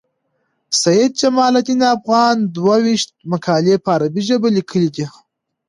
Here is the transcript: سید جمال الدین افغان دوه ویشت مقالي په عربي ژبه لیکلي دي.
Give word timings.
سید 0.81 1.11
جمال 1.19 1.53
الدین 1.59 1.81
افغان 1.95 2.35
دوه 2.55 2.75
ویشت 2.85 3.09
مقالي 3.31 3.75
په 3.83 3.89
عربي 3.95 4.21
ژبه 4.29 4.49
لیکلي 4.57 4.89
دي. 4.95 5.05